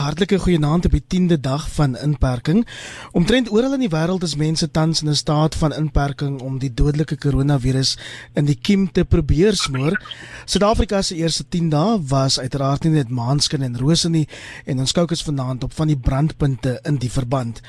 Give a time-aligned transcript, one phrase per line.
[0.00, 2.66] Hartlike goeienaand op die 10de dag van inperking.
[3.12, 6.74] Omtrent oral in die wêreld is mense tans in 'n staat van inperking om die
[6.74, 7.98] dodelike koronavirus
[8.34, 10.00] in die kiem te probeer smoor.
[10.44, 14.28] Suid-Afrika se eerste 10 dae was uiteraard nie net maanskin en rose nie
[14.64, 17.60] en ons fokus vanaand op van die brandpunte in die verband.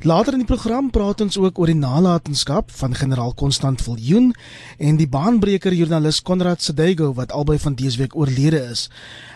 [0.00, 4.34] Later in die program praat ons ook oor die nalatenskap van generaal Constant Viljoen
[4.78, 8.90] en die baanbreker joernalis Konrad Sedego wat albei van dese week oorlede is.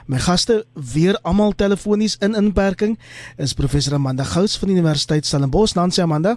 [0.07, 2.99] My gaste weer almal telefonies in inperking
[3.37, 5.75] is professor Amanda Gous van die Universiteit Stellenbosch.
[5.75, 6.37] Nancy Amanda.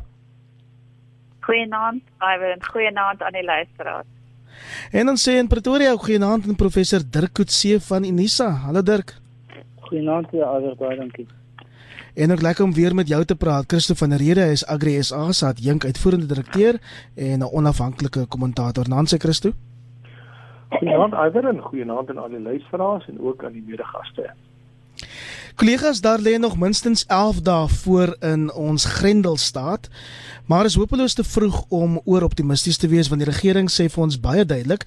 [1.40, 4.08] Goeienaand, Iwer en goeienaand aan die luisteraars.
[4.92, 8.50] En dan sê in Pretoria goeienaand aan professor Dirk Coetzee van Unisa.
[8.50, 9.16] Hallo Dirk.
[9.76, 11.28] Goeienaand ja, Iwer, baie dankie.
[12.14, 13.64] En ook lekker om weer met jou te praat.
[13.68, 16.80] Christo van der Rede is Agri SA se adjunk uitvoerende direkteur
[17.16, 18.88] en 'n onafhanklike kommentator.
[18.88, 19.54] Nancy Christo.
[20.78, 24.34] Goeienaand Iwer en goeienaand aan al die luisteraars en ook aan die medegaste.
[25.56, 29.90] Kollegas, daar lê nog minstens 11 dae voor in ons Grendelstaat.
[30.54, 34.02] Maar is hopeloos te vroeg om oor optimisties te wees want die regering sê vir
[34.04, 34.84] ons baie duidelik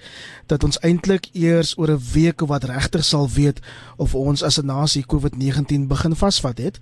[0.47, 3.59] dat ons eintlik eers oor 'n week of wat regtig sal weet
[3.97, 6.79] of ons as 'n nasie COVID-19 begin vasvat het.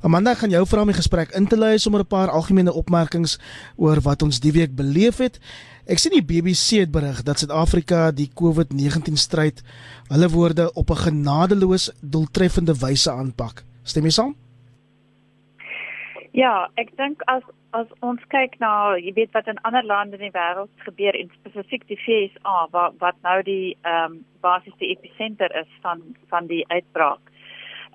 [0.00, 3.38] Amanda gaan jou vra om die gesprek in te lei sommer 'n paar algemene opmerkings
[3.76, 5.40] oor wat ons die week beleef het
[5.86, 9.62] Ek sien die BBC het berig dat Suid-Afrika die COVID-19 stryd
[10.08, 13.64] hulle woorde op 'n genadeloos doeltreffende wyse aanpak.
[13.82, 14.34] Stem jy saam?
[16.32, 17.42] Ja, ek dink as
[17.74, 21.30] as ons kyk na, jy weet wat in ander lande in die wêreld gebeur en
[21.38, 26.46] spesifiek die FSA wat wat nou die ehm um, basies die episenter is van van
[26.50, 27.32] die uitbraak.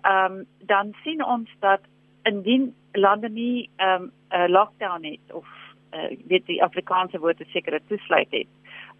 [0.04, 1.84] Ehm um, dan sien ons dat
[2.24, 5.48] indien lande nie ehm um, 'n lockdown het of
[5.94, 8.52] uh, weet die Afrikaanse woord te sekere toesluit het.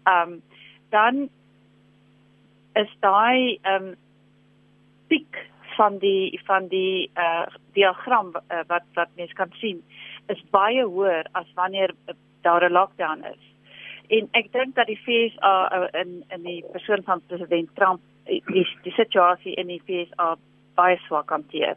[0.04, 0.42] Ehm um,
[0.90, 1.28] dan
[2.72, 3.94] is daai ehm um,
[5.08, 5.44] piek
[5.76, 9.82] van die van die uh diagram uh, wat wat mens kan sien
[10.32, 11.94] is baie hoër as wanneer
[12.42, 13.42] daar 'n lockdown is.
[14.08, 18.66] En ek dink dat die FSA uh, in in die persoon van president Trump die
[18.82, 20.36] die situasie in die FSA
[20.74, 21.76] baie swak hanteer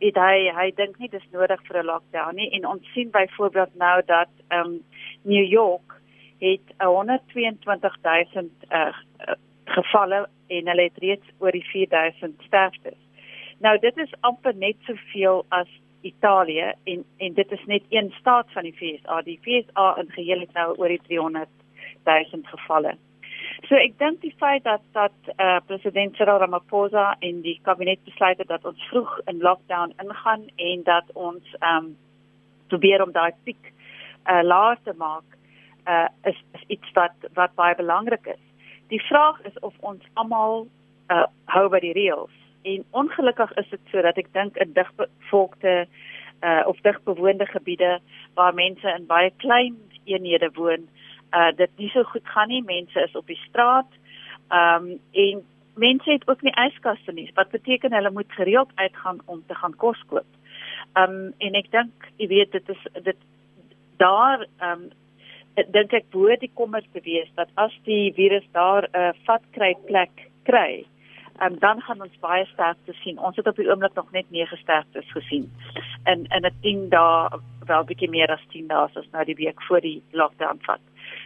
[0.00, 3.74] het hy hy dink nie dis nodig vir 'n lockdown nie en ons sien byvoorbeeld
[3.74, 4.82] nou dat ehm um,
[5.22, 5.96] New York
[6.38, 8.92] het 122000 uh,
[9.64, 12.98] gevalle en hulle het reeds oor die 4000 sterftes.
[13.58, 15.68] Nou dit is amper net soveel as
[16.06, 19.22] Italië en en dit is net een staat van die VSA.
[19.22, 21.48] Die VSA in geheel het nou oor die 300
[22.04, 22.94] 000 gevalle.
[23.66, 28.04] So ek dink die feit dat dat eh uh, president Cyril Ramaphosa en die kabinet
[28.04, 31.96] besluit het dat ons vroeg in lockdown ingaan en dat ons ehm um,
[32.68, 33.72] probeer om daai piek
[34.24, 35.24] eh uh, laer te maak
[35.84, 38.44] eh uh, is, is iets wat wat baie belangrik is.
[38.88, 40.68] Die vraag is of ons almal
[41.06, 42.37] eh uh, hou by die reëls.
[42.62, 45.86] En ongelukkig is dit so dat ek dink in digbevolkte
[46.40, 48.00] uh, of digbewoonde gebiede
[48.34, 50.88] waar mense in baie klein eenhede woon,
[51.34, 52.62] uh dit nie so goed gaan nie.
[52.64, 53.90] Mense is op die straat.
[54.48, 55.42] Um en
[55.74, 57.30] mense het ook nie yskaste nie.
[57.34, 60.26] Wat beteken hulle moet gereeld uitgaan om te gaan kos koop.
[60.96, 63.26] Um en ek dink jy weet dit is dit
[64.00, 64.88] daar um
[65.74, 69.42] dink ek behoort die kommer te wees dat as die virus daar 'n uh, vat
[69.52, 70.86] kry plek kry
[71.40, 73.18] Um, dan gaan ons baie sterk te sien.
[73.18, 75.46] Ons het op die oomblik nog net 9 sterftes gesien.
[76.04, 79.62] In in 'n 10 dae, wel bietjie meer as 10 dae as nou die week
[79.62, 80.80] voor die lockdown vat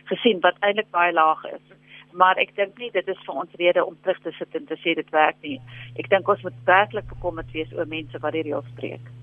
[0.05, 1.67] gesien wat eintlik baie laag is.
[2.13, 4.77] Maar ek dink nie dit is vir ons rede om terug te sit en te
[4.85, 5.61] sê dit werk nie.
[5.97, 9.22] Ek dink ons moet werklik bekommerd wees oor mense wat die reëls breek.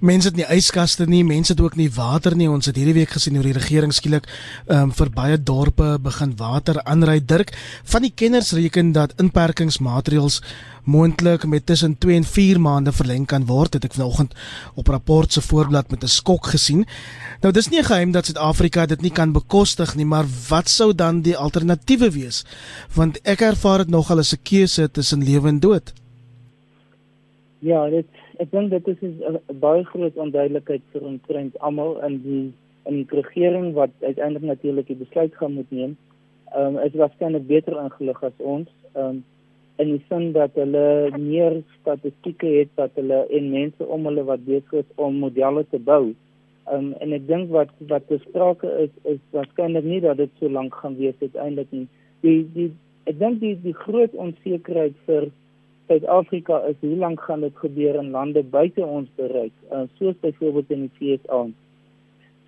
[0.00, 2.48] Mense het nie yskaste nie, mense het ook nie water nie.
[2.50, 4.26] Ons het hierdie week gesien hoe die regering skielik
[4.66, 7.20] ehm um, vir baie dorpe begin water aanry.
[7.24, 10.42] Dirk, van die kenners reken dat inperkingsmaatreëls
[10.84, 13.74] moontlik met tussen 2 en 4 maande verleng kan word.
[13.74, 14.34] Het ek vanoggend
[14.74, 16.86] op rapport se voorblad met 'n skok gesien.
[17.40, 20.94] Nou dis nie 'n geheim dat Suid-Afrika dit nie kan bekostig nie, maar wat sou
[20.94, 22.44] dan die alternatiewe wees?
[22.94, 25.92] Want ek ervaar dit nogal as 'n keuse tussen lewe en dood.
[27.58, 28.06] Ja, dit
[28.42, 32.46] ek dink dit is 'n baie groot onduidelikheid vir vriend almal in die
[32.88, 35.96] in die regering wat uiteindelik natuurlik die besluit gaan moet neem.
[36.54, 38.68] Ehm um, is waarskynlik beter ingelig as ons.
[38.94, 39.24] Ehm um,
[39.76, 44.44] in die sin dat hulle meer statistieke het dat hulle en mense om hulle wat
[44.44, 46.14] besig is om modelle te bou.
[46.72, 50.74] Um, en ek dink wat wat besprake is is waarskynlik nie dat dit so lank
[50.74, 51.86] gaan wees uiteindelik nie.
[52.24, 52.70] Die die
[53.06, 55.28] ek dink die die groot onsekerheid vir
[55.86, 60.70] Suid-Afrika is hoe lank gaan dit gebeur in lande buite ons bereik, uh, soos byvoorbeeld
[60.70, 61.52] in die VS,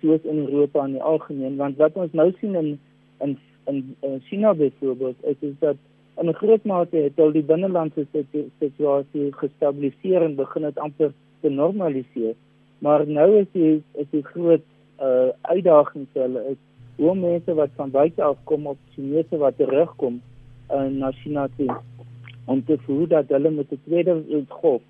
[0.01, 2.79] soos in Europa in die algemeen, want wat ons nou sien in
[3.23, 3.37] in
[3.69, 5.75] in, in China byvoorbeeld is is dat
[6.19, 8.05] in 'n groot mate het al die binnelandse
[8.59, 12.35] situasie gestabiliseer en begin dit amper te normaliseer.
[12.79, 14.65] Maar nou is die is die groot
[15.01, 16.57] uh uitdaging vir hulle is
[16.95, 20.21] hoe mense wat van buite af kom of Chinese wat terugkom
[20.71, 21.71] uh, na China toe
[22.45, 24.81] om te voel dat hulle met 'n tweede golf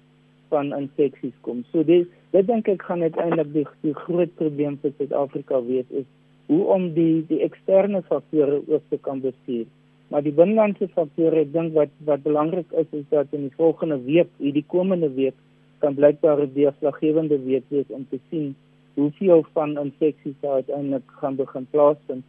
[0.47, 1.63] van infeksies kom.
[1.71, 6.05] So dit dit dink ek gaan uiteindelik die, die groot probleem vir Suid-Afrika wees is
[6.45, 9.65] hoe om die die eksterne faktore ook te kan bestuur.
[10.09, 13.99] Maar die binnelandse faktore, ek dink wat wat belangrik is is dat in die volgende
[14.05, 15.37] week, hierdie komende week,
[15.79, 18.55] kan blykbaar 'n deurslaggewende week wees om te sien
[18.93, 22.25] hoeveel van infeksies daar uiteindelik gaan begin plaasvind.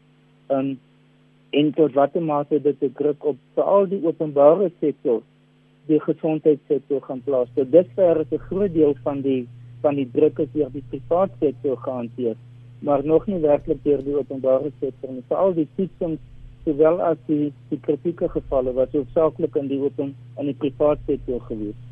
[0.49, 0.79] Um,
[1.51, 5.23] en tot watter mate dit 'n druk op veral die openbare sektor,
[5.87, 7.49] die gesondheidssektor gaan plaas.
[7.55, 9.49] So dit ver is 'n groot deel van die
[9.81, 12.37] van die druk is deur die private sektor gehanteer,
[12.79, 15.25] maar nog nie werklik deur die openbare sektor nie.
[15.29, 16.19] Veral die toetsing
[16.65, 21.41] sowel as die die kritieke gevalle wat hoofsaaklik in die open en die private sektor
[21.41, 21.90] gewees.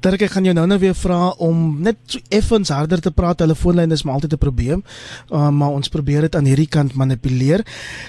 [0.00, 3.38] Dirk, ek gaan jou nou nou weer vra om net so effens harder te praat.
[3.42, 4.82] Telefoonlyn is maar altyd 'n probleem.
[5.30, 7.60] Uh, maar ons probeer dit aan hierdie kant manipuleer.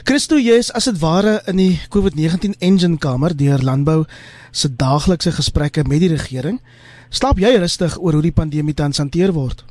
[0.04, 4.06] Christo, jy is as dit ware in die COVID-19 engine kamer deur landbou
[4.52, 6.62] se daaglikse gesprekke met die regering.
[7.10, 9.66] Slaap jy rustig oor hoe die pandemie tans hanteer word?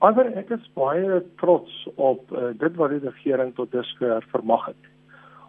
[0.00, 4.82] Maar ek is baie trots op uh, dit wat die regering tot dusver vermag het.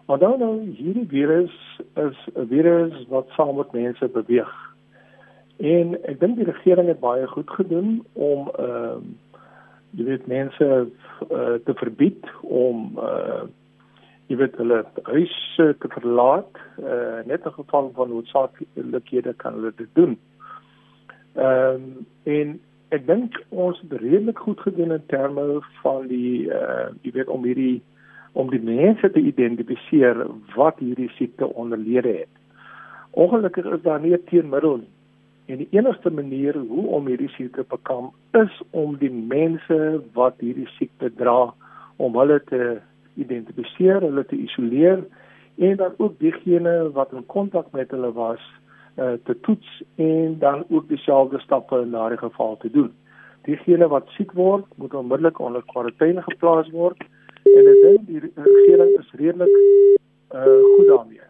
[0.08, 1.52] Maar dan nou hierdie virus
[1.96, 4.67] is 'n virus wat saam met mense beweeg.
[5.58, 9.16] En ek dink die regering het baie goed gedoen om ehm uh,
[9.98, 13.46] jy weet mense uh, te verbied om uh
[14.28, 19.90] jy weet hulle huis te verlaat uh net in geval van noodsaaklikhede kan hulle dit
[19.94, 20.18] doen.
[21.36, 21.86] Ehm um,
[22.24, 27.32] en ek dink ons het redelik goed gedoen in terme van die uh jy weet
[27.34, 27.82] om hierdie
[28.38, 32.34] om die mense te identifiseer wat hierdie siekte onderlede het.
[33.18, 34.97] Ongelukkig is daar nie 'n teenmiddel nie.
[35.48, 39.78] En die enigste manier hoe om hierdie siekte te bekamp is om die mense
[40.14, 41.54] wat hierdie siekte dra
[42.04, 42.80] om hulle te
[43.16, 45.06] identifiseer, hulle te isoleer
[45.58, 48.44] en dan ook diegene wat in kontak met hulle was
[49.00, 52.92] uh, te toets en dan ook dieselfde stappe in daardie geval te doen.
[53.48, 57.08] Diegene wat siek word, moet onmiddellik onder kwarantyne geplaas word
[57.48, 59.56] en ek dink die regering is redelik
[60.36, 61.24] uh goed daarmee.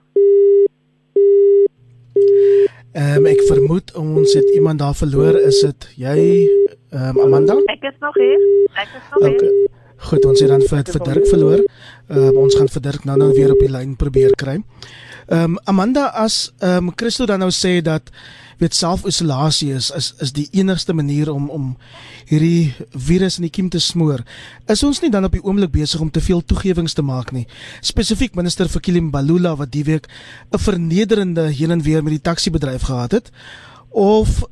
[2.97, 5.35] Ehm um, ek vermoed ons het iemand daar verloor.
[5.45, 6.19] Is dit jy
[6.89, 7.53] ehm um, Amanda?
[7.69, 8.45] Ek is nog hier.
[8.73, 9.35] Ek is nog okay.
[9.37, 9.67] hier.
[10.07, 11.61] Goed, ons het dan vir vir Dirk verloor.
[12.07, 14.57] Ehm um, ons gaan vir Dirk nou nou weer op die lyn probeer kry.
[15.27, 18.11] Ehm um, Amanda as ehm um, Christo dan nou sê dat
[18.57, 21.65] weet selfisolasie is is is die enigste manier om om
[22.25, 24.23] hierdie virus in die kiem te smoor.
[24.71, 27.45] Is ons nie dan op die oomblik besig om te veel toegewings te maak nie?
[27.81, 30.07] Spesifiek minister Fikile Mbalula wat die week
[30.51, 33.31] 'n vernederende heen en weer met die taxi bedryf gehad het
[33.89, 34.43] of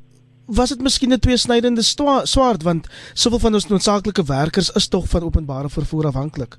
[0.46, 1.84] was dit miskien 'n tweesnydende
[2.24, 6.58] swaard want soveel van ons noodsaaklike werkers is tog van openbare vervoer afhanklik.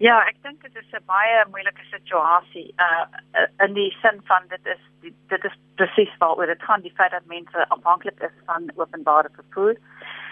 [0.00, 2.72] Ja, ek dink dit is 'n baie moeilike situasie.
[2.84, 3.04] Uh
[3.64, 4.82] in die sin van dit is
[5.28, 9.76] dit is presies waaroor dit gaan, die feit dat mense afhanklik is van openbare vervoer.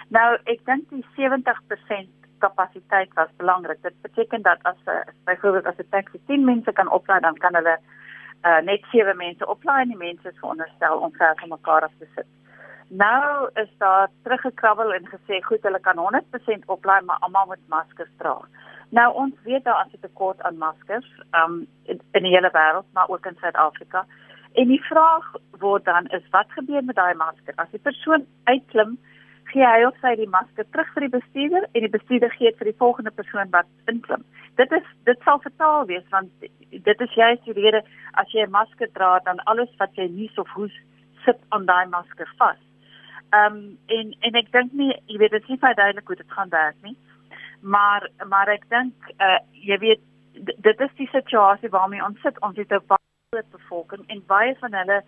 [0.09, 3.83] Nou, ek dink die 70% kapasiteit was belangrik.
[3.83, 7.55] Dit beteken dat as 'n byvoorbeeld as 'n taxi 10 mense kan oplaai, dan kan
[7.55, 7.77] hulle
[8.45, 11.93] uh net 7 mense oplaai en die mense is veronderstel om ver van mekaar af
[11.99, 12.27] te sit.
[12.89, 18.17] Nou is daar teruggekrabbel en gesê goed, hulle kan 100% oplaai, maar almal moet maskers
[18.17, 18.41] dra.
[18.91, 22.87] Nou ons weet daar is 'n tekort aan maskers um, in, in die hele wêreld,
[22.93, 24.07] maar ook in Suid-Afrika.
[24.53, 27.55] En die vraag word dan is wat gebeur met daai masker?
[27.57, 28.99] As die persoon uitklim,
[29.45, 32.59] gee hy of sy die masker terug vir die bestuurder en die bestuurder gee dit
[32.61, 34.25] vir die volgende persoon wat inklim.
[34.57, 36.31] Dit is dit sal fataal wees want
[36.71, 40.31] dit is juist die rede as jy 'n masker dra dan alles wat jy nie
[40.35, 40.75] so hoes
[41.25, 42.61] sit aan daai masker vas.
[43.33, 46.33] Ehm um, en en ek dink nie jy weet dit is nie duidelik hoe dit
[46.33, 46.97] gaan werk nie
[47.61, 50.01] maar maar ek dink uh, jy weet
[50.69, 54.75] dit is die situasie waarmee ons sit ons het 'n baie bevolking en baie van
[54.75, 55.03] hulle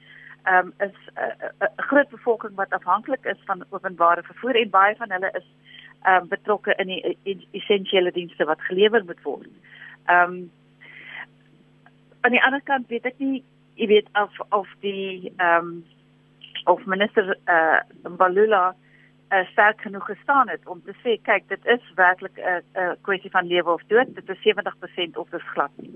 [0.53, 4.97] um, is 'n uh, uh, groot bevolking wat afhanklik is van openbare vervoer en baie
[4.97, 5.47] van hulle is
[6.07, 9.49] um, betrokke in die in essensiële dienste wat gelewer moet word.
[10.05, 10.51] Ehm um,
[12.21, 15.85] aan die ander kant weet ek nie jy weet of of die ehm um,
[16.65, 18.75] of minister uh, Mbalula
[19.31, 22.81] uh, sterk genoeg gestaan het om te sê kyk dit is werklik 'n uh, 'n
[22.81, 25.91] uh, kwessie van lewe of dood dit is 70% of dis glad nie.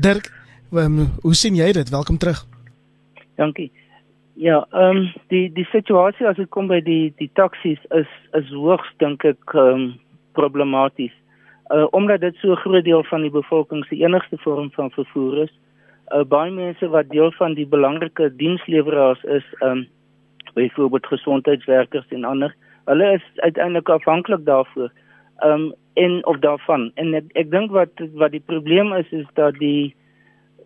[0.00, 0.32] Dirk,
[0.72, 1.88] um, hoe sien jy dit?
[1.90, 2.46] Welkom terug.
[3.34, 3.72] Dankie.
[4.34, 8.50] Ja, ehm um, die die situasie as dit kom by die die taksies is is
[8.52, 9.86] hoogs dink ek ehm um,
[10.32, 11.14] problematies.
[11.72, 15.42] Uh omdat dit so 'n groot deel van die bevolking se enigste vorm van vervoer
[15.42, 15.52] is.
[16.14, 19.86] Uh baie mense wat deel van die belangrike diensleweraars is, um
[20.56, 22.54] byvoorbeeld gesondheidswerkers en ander,
[22.88, 24.90] hulle is uiteindelik afhanklik daarvoor.
[25.44, 26.90] Um en of daarvan.
[27.00, 29.94] En ek, ek dink wat wat die probleem is is dat die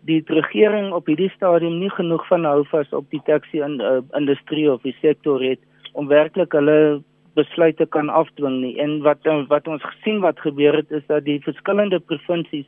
[0.09, 4.01] die regering op hierdie stadium nie genoeg van hou vas op die taxi in uh,
[4.17, 5.61] industrie of die sektor het
[5.93, 7.01] om werklik hulle
[7.39, 8.75] besluite kan afdwing nie.
[8.83, 12.67] En wat wat ons gesien wat gebeur het is dat die verskillende provinsies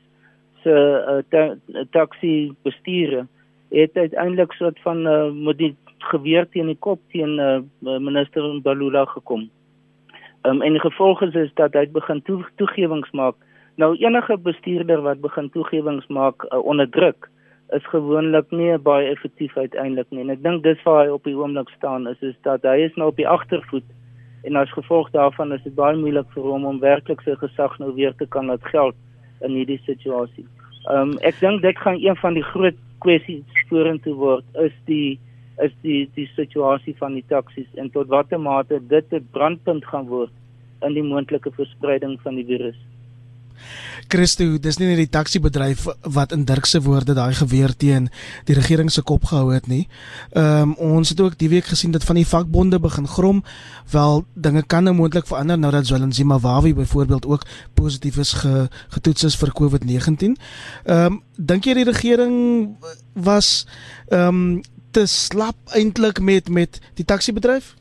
[0.63, 1.55] se uh, ta
[1.91, 3.25] taxi bestuure
[3.73, 5.73] het uiteindelik soort van uh, met die
[6.12, 7.62] geweer teen die kop teen uh,
[8.00, 9.50] minister Balula gekom.
[10.43, 13.36] Um, en die gevolg is, is dat hy begin toe, toegewings maak
[13.75, 17.29] Nou enige bestuurder wat begin toegewings maak uh, onder druk
[17.74, 20.22] is gewoonlik nie baie effektief uiteindelik nie.
[20.22, 22.93] En ek dink dis waar hy op die oomblik staan is is dat hy is
[23.01, 23.88] nou op die agtervoet
[24.45, 27.89] en as gevolg daarvan is dit baie moeilik vir hom om werklik sy gesag nou
[27.98, 29.00] weer te kan laat geld
[29.41, 30.45] in hierdie situasie.
[30.86, 35.17] Ehm um, ek dink dit gaan een van die groot kwessies vorentoe word is die
[35.62, 40.07] is die die situasie van die taksies en tot watter mate dit 'n brandpunt gaan
[40.07, 40.31] word
[40.81, 42.79] in die moontlike verspreiding van die virus.
[44.07, 48.10] Christo, dis nie net die taxi bedryf wat in Dirk se woorde daai geweer teen
[48.48, 49.88] die regering se kop gehou het nie.
[50.31, 53.43] Ehm um, ons het ook die week gesien dat van die vakbonde begin grom,
[53.91, 58.67] wel dinge kan nou moontlik verander nou dat Zwelin Zimbabwe byvoorbeeld ook positief is ge,
[58.89, 60.38] getoets is vir COVID-19.
[60.83, 62.75] Ehm um, dink jy die regering
[63.13, 63.65] was
[64.10, 64.62] ehm um,
[64.93, 67.73] te slap eintlik met met die taxi bedryf?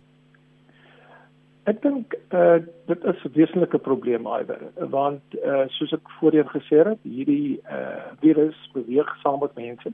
[1.70, 2.58] Ek dink uh
[2.90, 8.10] dit is 'n wesenlike probleem iwer want uh soos ek voorheen gesê het, hierdie uh
[8.20, 9.92] virus beweeg saam met mense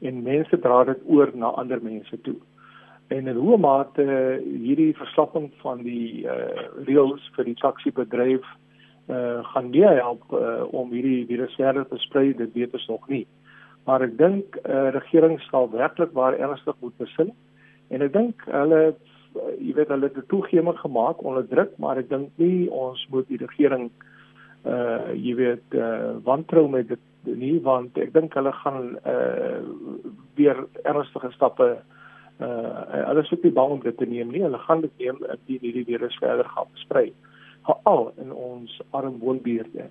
[0.00, 2.38] en mense dra dit oor na ander mense toe.
[3.08, 4.04] En in hoe mate
[4.44, 8.46] hierdie verslapping van die uh reëls vir die taxi bedryf
[9.08, 13.08] uh gaan nie help uh, om hierdie virus verder te sprei, dit weet ons nog
[13.08, 13.26] nie.
[13.84, 17.32] Maar ek dink uh regering sal werklik waar ernstig moet besin
[17.92, 18.94] en ek dink hulle uh,
[19.60, 23.28] jy weet hulle het 'n toegewing gemaak onder druk, maar ek dink nie ons moet
[23.28, 23.90] die regering
[24.64, 29.60] uh jy weet uh wantrou met dit nie want ek dink hulle gaan uh
[30.36, 31.76] weer ernstige stappe
[32.40, 34.42] uh hulle sou nie bang om dit te neem nie.
[34.42, 37.12] Hulle gaan dit neem indien hierdie virus verder gaan sprei.
[37.66, 39.88] Veral in ons arm woonbuurte.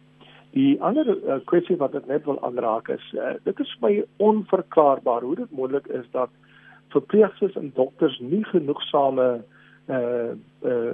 [0.54, 5.26] Die ander uh, kwessie wat ek net wil aanraak is uh, dit is my onverklaarbaar
[5.26, 6.30] hoe dit moontlik is dat
[6.94, 9.28] verpleegsters en dokters nie genoegsame
[9.90, 10.30] uh
[10.62, 10.94] uh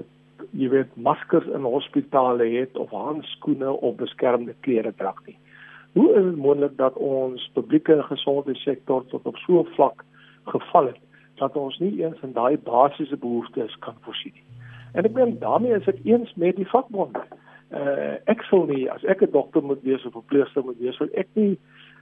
[0.56, 5.36] jy weet maskers in hospitale het of handskoene of beskermende klere dra nie.
[6.00, 10.06] Hoe is dit moontlik dat ons publieke gesondheidssektor tot op so 'n vlak
[10.54, 11.02] geval het
[11.44, 14.48] dat ons nie eens in daai basiese behoeftes kan voorsien nie?
[14.94, 17.18] En ek meen daarmee is ek eens met die vakbond.
[17.18, 17.49] Uh
[18.26, 21.10] ek sou nie as ek 'n dokter moet wees of 'n verpleegster moet wees, wil
[21.14, 21.58] ek nie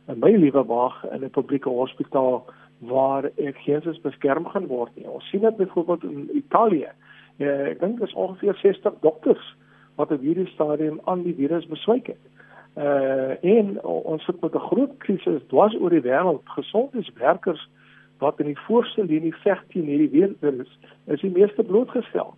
[0.08, 2.46] in my lewe wag in 'n publieke hospitaal
[2.80, 5.08] waar ek geestes beskerm gaan word nie.
[5.10, 6.92] Ons sien dit byvoorbeeld in Italië.
[7.38, 9.56] Ja, ek dink is ongeveer 60 dokters
[9.96, 12.24] wat op hierdie stadium aan die virus beswyk het.
[12.78, 16.42] Uh en ons sit met 'n groot krisis dwars oor die wêreld.
[16.46, 17.70] Gesondheidswerkers
[18.20, 20.10] wat in die voorste linie veg teen hierdie
[20.40, 22.34] virus, is die meeste blootgestel.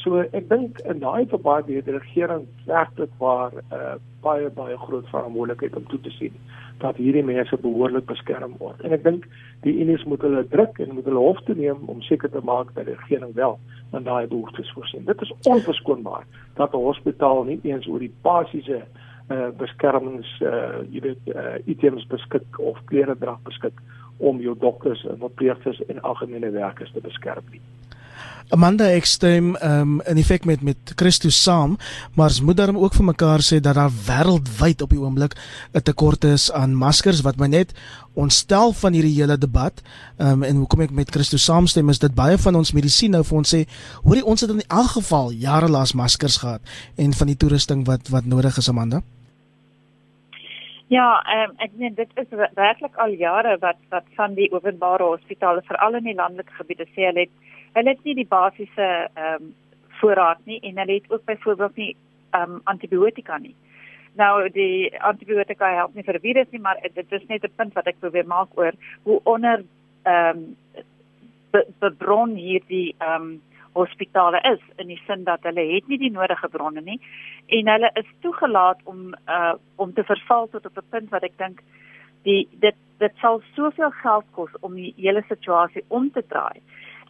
[0.00, 4.76] So ek dink in daai verband het die regering werklik waar 'n uh, baie baie
[4.76, 6.34] groot verantwoordelikheid om toe te sien
[6.78, 8.80] dat hierdie mense behoorlik beskerm word.
[8.82, 9.28] En ek dink
[9.62, 12.74] die unies moet hulle druk en moet hulle hof toe neem om seker te maak
[12.74, 13.58] dat die regering wel
[13.92, 15.04] aan daai behoeftes voorsien.
[15.04, 18.82] Dit is onverskoonbaar dat 'n hospitaal nie eens oor die basiese
[19.30, 23.78] uh, beskermings uh, jy weet uh, items beskik of klere dra beskik
[24.18, 27.60] om jou dokters en verpleegsters en algemene werkers te beskerm nie.
[28.52, 31.78] Amanda ek stem um, in effek met met Christo saam,
[32.14, 35.32] maar ons moet daarom ook vir mekaar sê dat daar wêreldwyd op die oomblik
[35.72, 37.72] 'n tekort is aan maskers wat my net
[38.14, 39.80] ontstel van hierdie hele debat.
[40.18, 43.38] Um, en hoekom ek met Christo saamstem is dit baie van ons medisyne nou vir
[43.38, 43.64] ons sê,
[44.04, 46.60] hoorie ons het in elk geval jare lank maskers gehad
[46.96, 49.02] en van die toerusting wat wat nodig is Amanda.
[50.92, 55.62] Ja, um, ek meen dit is werklik al jare wat wat van die openbare hospitale
[55.64, 57.32] veral in die landelike gebiede sê hulle het
[57.72, 59.54] hulle het nie die basiese ehm um,
[60.00, 61.96] voorraad nie en hulle het ook byvoorbeeld nie
[62.30, 63.54] ehm um, antibiotika nie.
[64.14, 67.74] Nou die antibiotika help nie vir die virus nie, maar dit is net 'n punt
[67.74, 69.64] wat ek probeer maak oor hoe onder
[70.02, 70.56] ehm um,
[71.78, 73.40] bebron hierdie ehm um,
[73.72, 76.98] hospitale is in die sin dat hulle het nie die nodige bronne nie
[77.46, 81.38] en hulle is toegelaat om uh om te verval tot op 'n punt wat ek
[81.38, 81.62] dink
[82.22, 86.60] die dit dit sal soveel geld kos om die hele situasie om te draai.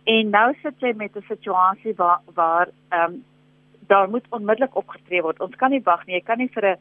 [0.05, 3.25] En nou sit jy met 'n situasie waar waar ehm um,
[3.87, 5.41] daar moet onmiddellik opgetree word.
[5.41, 6.15] Ons kan nie wag nie.
[6.15, 6.79] Jy kan nie vir 'n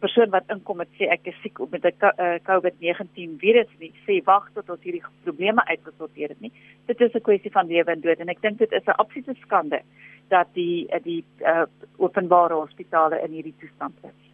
[0.00, 4.22] persoon wat inkom met sê ek is siek met 'n uh, COVID-19 virus nie, sê
[4.24, 6.52] wag tot ons hierdie probleme uitgesorteer het nie.
[6.86, 9.40] Dit is 'n kwessie van lewe en dood en ek dink dit is 'n absolute
[9.40, 9.80] skande
[10.28, 11.66] dat die die uh,
[11.96, 14.33] openbare hospitale in hierdie toestand is.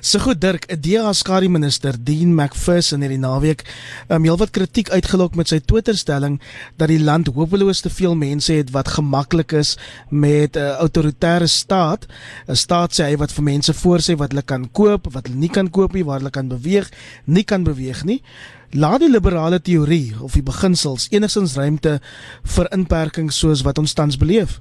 [0.00, 3.64] So goed Dirk, 'n DA skare minister, Dean McPherson het die naweek
[4.08, 6.40] um, heelwat kritiek uitgelok met sy Twitter-stelling
[6.76, 9.76] dat die land hopeloos te veel mense het wat gemaklik is
[10.10, 12.06] met 'n uh, autoritaire staat,
[12.48, 15.50] 'n staat sê hy wat vir mense voorsê wat hulle kan koop, wat hulle nie
[15.50, 16.90] kan koop nie, waar hulle kan beweeg,
[17.24, 18.22] nie kan beweeg nie.
[18.70, 22.00] Laat die liberale teorie of die beginsels enigstens ruimte
[22.42, 24.60] vir inperkings soos wat ons tans beleef.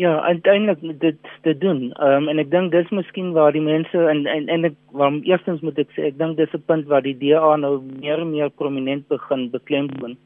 [0.00, 1.92] Ja, uiteindelik dit te doen.
[1.92, 5.18] Ehm um, en ek dink dis miskien waar die mense en en en ek waarom
[5.28, 7.72] eerstens moet ek sê ek dink dis 'n punt waar die DA nou
[8.04, 10.16] meer en meer prominent begin beklemtoon.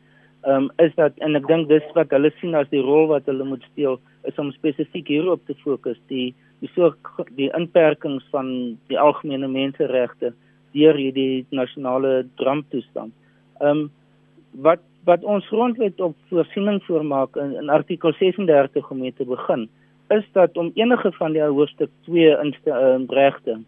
[0.46, 3.26] Ehm um, is dat en ek dink dis wat hulle sien as die rol wat
[3.26, 3.98] hulle moet speel
[4.30, 6.94] is om spesifiek hierop te fokus, die die so
[7.42, 10.34] die inperkings van die algemene menseregte
[10.78, 13.12] deur hierdie nasionale dramptoestand.
[13.60, 13.90] Ehm um,
[14.70, 19.68] wat wat ons grondwet op voorsiening voormaak in, in artikel 36 om mee te begin
[20.12, 23.58] is dat om enige van die hoofstuk 2 inste uh, regte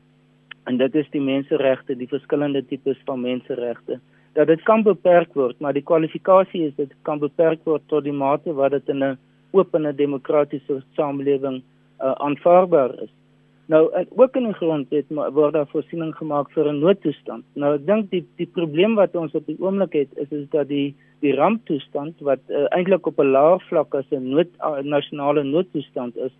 [0.64, 4.00] en dit is die menseregte die verskillende tipes van menseregte
[4.38, 8.16] dat dit kan beperk word maar die kwalifikasie is dit kan beperk word tot die
[8.25, 9.19] mate wat dit in 'n
[9.52, 11.62] oop en demokratiese samelewing
[12.00, 13.12] uh, aanvaarbaar is
[13.66, 17.45] Nou ook in die grondwet word daar voorsiening gemaak vir 'n noodtoestand.
[17.55, 20.69] Nou ek dink die die probleem wat ons op die oomblik het is is dat
[20.69, 25.42] die die ramptoestand wat uh, eintlik op 'n laer vlak as 'n nood uh, nasionale
[25.44, 26.35] noodtoestand is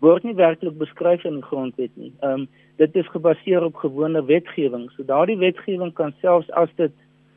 [0.00, 2.12] word nie werklik beskryf in die grondwet nie.
[2.20, 2.48] Ehm um,
[2.80, 4.86] dit is gebaseer op gewone wetgewing.
[4.96, 6.92] So daardie wetgewing kan selfs as dit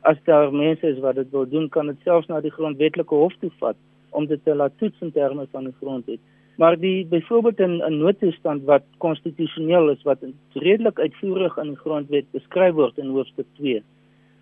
[0.08, 3.34] as daar mense is wat dit wil doen, kan dit selfs na die grondwetlike hof
[3.40, 3.76] toe vat
[4.10, 6.20] om dit te laat toets in terme van die grondwet.
[6.56, 12.30] Maar die byvoorbeeld in 'n noodtoestand wat konstitusioneel is wat redelik uitvoerig in die grondwet
[12.30, 13.82] beskryf word in hoofstuk 2.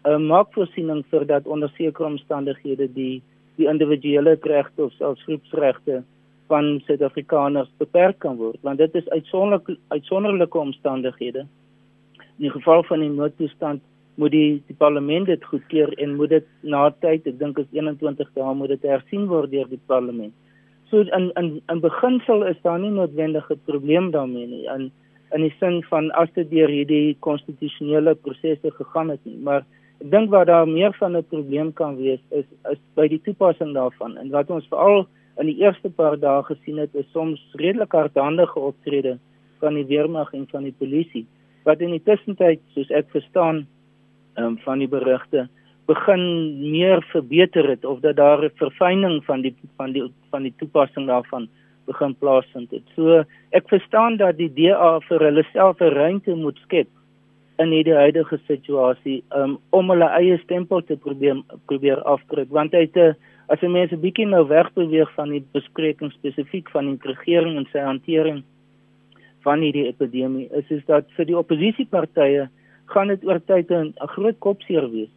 [0.05, 3.23] 'n maak voorsiening vir dat onder sekere omstandighede die
[3.57, 6.03] die individuele regte of selfs groepsregte
[6.49, 11.47] van Suid-Afrikaners beperk kan word want dit is uitsonderlike uitsonderlike omstandighede.
[12.39, 13.83] In die geval van die noodtoestand
[14.15, 18.33] moet die die parlement dit goedkeur en moet dit na tyd, ek dink is 21
[18.35, 20.35] dae moet dit hersien word deur die parlement.
[20.91, 24.67] So in in in beginsel is daar nie noodwendige probleem daarmee nie.
[24.75, 24.91] In
[25.33, 29.65] in die sin van as dit deur hierdie konstitusionele prosesse gegaan het nie, maar
[30.11, 34.17] dink wat daar meer van 'n probleem kan wees is is by die toepassing daarvan.
[34.17, 35.07] En wat ons veral
[35.39, 39.19] in die eerste paar dae gesien het, is soms redelik hardhandige optrede
[39.61, 41.27] van die weermag en van die polisie
[41.65, 43.67] wat in die tussentyd, soos ek verstaan,
[44.39, 45.49] um, van die berigte
[45.91, 46.23] begin
[46.71, 51.07] meer verbeter het of dat daar 'n verfyning van die van die van die toepassing
[51.07, 51.49] daarvan
[51.87, 52.83] begin plaasvind het.
[52.95, 56.89] So ek verstaan dat die DA vir hulle self 'n ruimte moet skep
[57.59, 62.87] in hierdie huidige situasie um, om hulle eie stempel te probeer probeer afdruk want hy
[62.87, 63.17] het
[63.53, 67.85] as jy mense bietjie nou wegbeweeg van die bespreking spesifiek van die regering en sy
[67.85, 68.43] hantering
[69.45, 72.49] van hierdie epidemie is is dat vir die oppositiepartye
[72.93, 75.13] gaan dit oor tyd 'n groot kopseer wees.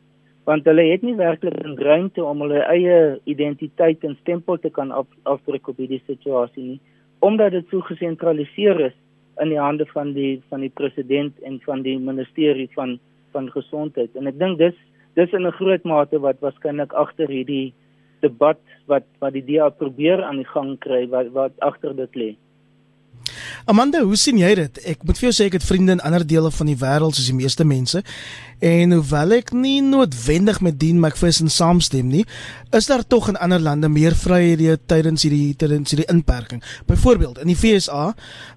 [0.45, 4.91] Want hulle het nie werklik 'n ruimte om hulle eie identiteit en stempel te kan
[4.91, 6.79] af, afdruk op hierdie situasie nie
[7.19, 8.93] omdat dit so gesentraliseer is
[9.41, 12.99] in die hande van die van die president en van die ministerie van
[13.31, 14.15] van gesondheid.
[14.15, 14.77] En ek dink dis
[15.15, 17.73] dis in 'n groot mate wat waarskynlik agter hierdie
[18.21, 22.31] debat wat wat die DA probeer aan die gang kry wat wat agter dit lê
[23.65, 24.75] Amanda, hoe sien jy dit?
[24.91, 27.31] Ek moet vir jou sê ek het vriende in ander dele van die wêreld soos
[27.31, 28.03] die meeste mense.
[28.61, 32.21] En hoewel ek nie noodwendig met Dean McPherson saamstem nie,
[32.77, 36.61] is daar tog in ander lande meer vryhede tydens hierdie tydens hierdie inperking.
[36.85, 38.11] Byvoorbeeld, in die FSA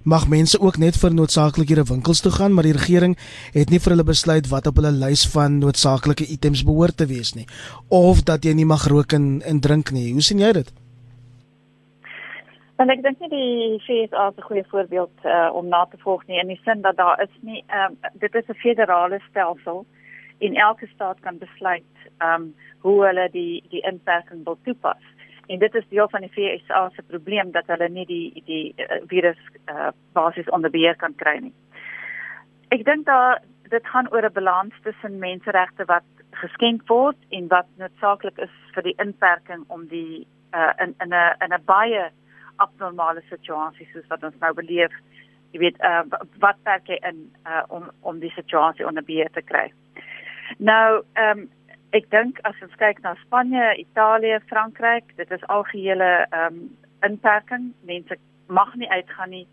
[0.05, 3.17] mag mense ook net vir noodsaaklikhede winkels toe gaan, maar die regering
[3.57, 7.33] het nie vir hulle besluit wat op hulle lys van noodsaaklike items behoort te wees
[7.33, 7.47] nie
[7.89, 10.11] of dat jy nie mag rook en, en drink nie.
[10.13, 10.69] Hoe sien jy dit?
[12.79, 16.21] Want ek dink nie die FSA is 'n goeie voorbeeld uh, om na te volg
[16.27, 19.85] nie in die sin dat daar is nie um, dit is 'n federale stelsel
[20.39, 25.03] en elke staat kan besluit um, hoe hulle die die inperking wil toepas.
[25.47, 29.01] En dit is deel van die FSA se probleem dat hulle nie die die uh,
[29.07, 31.53] virus uh, basis onder beheer kan kry nie.
[32.69, 37.67] Ek dink dat dit gaan oor 'n balans tussen menseregte wat geskenk word en wat
[37.75, 42.09] noodsaaklik is vir die inperking om die uh, in in 'n in 'n baie
[42.65, 44.95] abnormale situasies soos wat ons nou beleef.
[45.53, 46.03] Jy weet, uh,
[46.43, 49.69] wat werk jy in uh, om om die situasie onder beheer te kry?
[50.57, 51.47] Nou, ehm um,
[51.97, 56.61] ek dink as ons kyk na Spanje, Italië, Frankryk, dit is algehele ehm um,
[57.07, 57.71] inperking.
[57.89, 59.47] Mense mag nie uitgaan nie.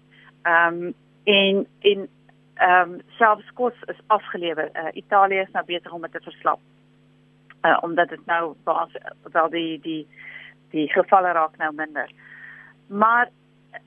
[0.45, 0.95] Ehm um,
[1.27, 2.09] En en
[2.55, 4.71] ehm um, selfs kos is afgelewer.
[4.73, 6.61] Uh, Italië is nou besig om dit te verslap.
[7.63, 8.93] Uh, omdat dit nou baas
[9.33, 10.09] wel die die
[10.71, 12.11] die gevalle raak nou minder.
[12.87, 13.31] Maar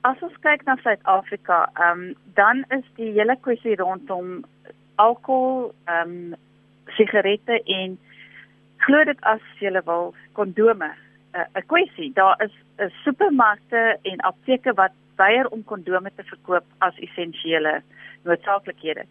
[0.01, 4.45] as ons kyk na Suid-Afrika, ehm um, dan is die hele kwessie rondom
[4.95, 6.35] alkohol, ehm um,
[6.97, 7.97] sigarette en
[8.77, 10.91] glo dit as jy wil kondome
[11.35, 12.11] uh, 'n kwessie.
[12.13, 17.81] Daar is 'n uh, supermarkte en apteke wat weier om kondome te verkoop as essensiële
[18.23, 19.05] noodsaaklikhede.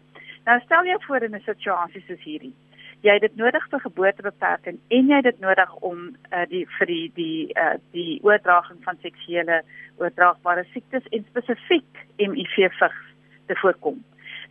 [0.45, 2.55] Nou stel jou voor in 'n situasie soos hierdie.
[3.01, 7.45] Jy dit nodig vir geboortebeperking en jy dit nodig om uh, die vir die die
[7.55, 9.61] uh, die oordraging van seksuele
[10.01, 13.05] oordraagbare siektes en spesifiek HIV vigs
[13.47, 14.01] te voorkom.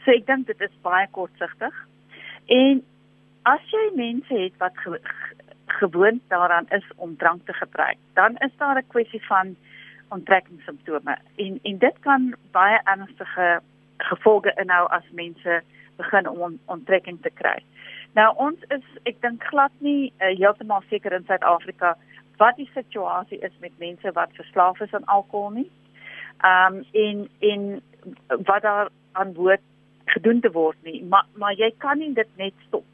[0.04, 1.74] So ek dink dit is baie kortsigtig.
[2.48, 2.80] En
[3.52, 5.00] as jy mense het wat ge
[5.78, 9.56] gewoond daaraan is om drank te gebruik, dan is daar 'n kwessie van
[10.08, 13.60] onttrekkingssimptome en en dit kan baie ernstige
[13.98, 15.62] gevolge inhou as mense
[15.96, 17.58] begin om onttrekking te kry.
[18.16, 21.96] Nou ons is ek dink glad nie uh, heeltemal seker in Suid-Afrika
[22.38, 25.70] wat die situasie is met mense wat verslaaf is aan alkohol nie.
[26.46, 27.82] Ehm um, en en
[28.46, 29.64] wat daar aan word
[30.04, 32.84] gedoen te word nie, maar maar jy kan nie dit net stop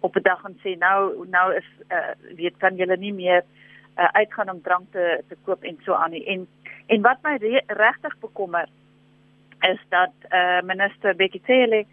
[0.00, 3.42] op 'n dag en sê nou nou is uh, weet kan julle nie meer
[3.98, 6.26] uh, uitgaan om drank te te koop en so aan nie.
[6.26, 6.46] En
[6.86, 8.68] en wat my regtig bekommer
[9.60, 11.84] is dat uh, minister Bekkie Cele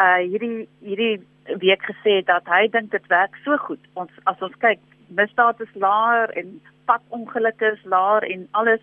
[0.00, 3.80] uh, hierdie hierdie week gesê dat hy dink dit werk so goed.
[3.94, 8.80] Ons as ons kyk, misdaad is laer en padongelukke is laer en alles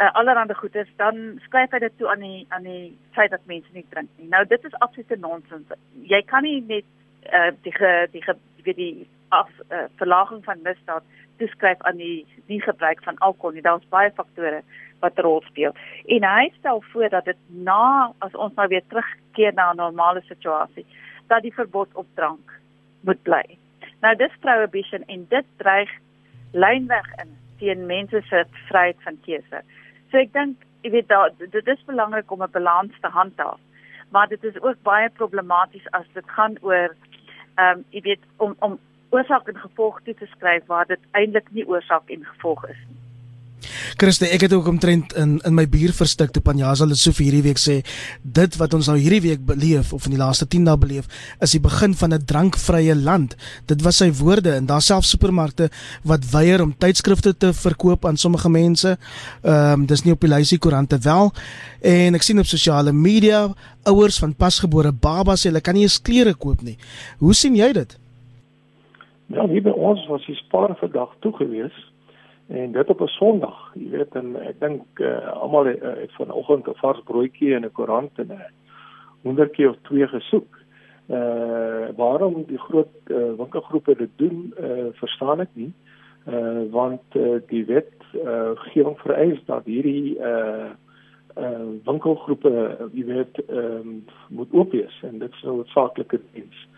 [0.00, 3.44] uh, allerhande goed is, dan skryf hy dit toe aan die aan die feit dat
[3.50, 4.28] mense nie drink nie.
[4.28, 5.76] Nou dit is absolute nonsens.
[6.02, 6.88] Jy kan nie net
[7.32, 8.94] uh, die ge, die ge, die die
[9.34, 11.04] af uh, verlaging van misdaad
[11.38, 13.64] toeskryf aan die nie gebruik van alkohol nie.
[13.64, 14.62] Daar's baie faktore
[15.00, 15.74] wat 'n rol speel.
[16.06, 20.22] En hy stel voor dat dit na as ons nou weer terugkeer na 'n normale
[20.28, 20.86] situasie,
[21.26, 22.52] dat die verbod op drank
[23.00, 23.44] moet bly.
[24.00, 25.90] Nou dis prohibition en dit dreig
[26.52, 29.62] lynweg in teen mense se vryheid van keuse.
[30.10, 33.60] So ek dink, jy weet, daar dit is belangrik om 'n balans te handhaaf.
[34.10, 36.96] Maar dit is ook baie problematies as dit gaan oor
[37.54, 38.78] ehm um, jy weet om om
[39.10, 43.03] oorsaak en gevolg toe te skryf waar dit eintlik nie oorsaak en gevolg is nie.
[44.00, 47.60] Christe, ek het ook omtrent in in my bier verstik toe Panjaza Lesofie hierdie week
[47.60, 47.80] sê
[48.22, 51.08] dit wat ons nou hierdie week beleef of in die laaste 10 dae beleef
[51.44, 53.36] is die begin van 'n drankvrye land.
[53.66, 55.70] Dit was sy woorde en daar self supermarkte
[56.04, 58.96] wat weier om tydskrifte te verkoop aan sommige mense.
[59.42, 61.32] Ehm um, dis nie op die lysie koerante wel
[61.80, 66.02] en ek sien op sosiale media ouers van pasgebore babas sê hulle kan nie eens
[66.02, 66.76] klere koop nie.
[67.18, 67.98] Hoe sien jy dit?
[69.26, 71.74] Ja, hier by ons was die spaar vir dag toe gewees
[72.48, 76.12] en dit op 'n Sondag, jy weet en ek dink uh, almal het, uh, het
[76.12, 78.52] vanoggend 'n vars broodjie en 'n koerant en 'n
[79.22, 80.62] honderdjie of twee gesoek.
[81.08, 85.72] Uh waarom die groot uh, winkelgroepe dit doen, uh verstaan ek nie.
[86.28, 90.72] Uh want uh, die wet uh gee hom vereis dat hierdie uh
[91.36, 92.52] uh winkelgroepe,
[92.92, 96.68] jy weet, ehm um, moet oop wees en dit is 'n noodsaaklike diens.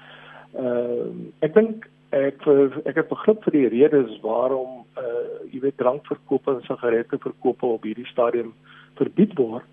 [0.55, 2.47] Uh ek dink ek
[2.85, 7.85] ek het begrip vir die redes waarom uh jy weet drankverkoop en sigarette verkoop op
[7.87, 8.55] hierdie stadium
[8.99, 9.67] verbied word.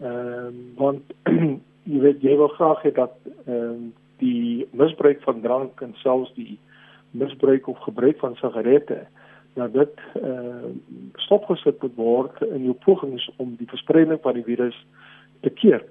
[0.00, 1.02] Ehm uh, want
[1.92, 3.16] jy weet jy wil graag hê dat
[3.46, 3.90] ehm uh,
[4.22, 6.58] die misbruik van drank en selfs die
[7.10, 9.00] misbruik of gebruik van sigarette
[9.54, 10.70] dat dit uh,
[11.26, 14.78] stopgesit moet word in jou pogings om die verspreiding van die virus
[15.40, 15.82] te keer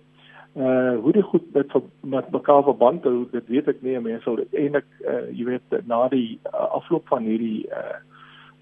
[0.55, 3.99] uh hoe dit goed met met mekaar verband hou dit weet ek nie.
[3.99, 7.99] Mense sal eintlik uh jy weet na die uh, afloop van hierdie uh